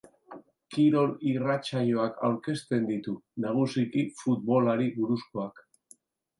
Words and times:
Kirol 0.75 1.11
irratsaioak 1.31 2.17
aurkezten 2.29 2.89
ditu, 2.89 3.15
nagusiki 3.47 4.05
futbolari 4.25 4.93
buruzkoak. 4.99 5.67